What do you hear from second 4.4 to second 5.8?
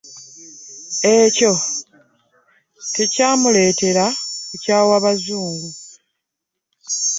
kukyawa bazungu.